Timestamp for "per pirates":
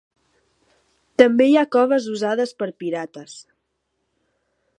2.63-3.37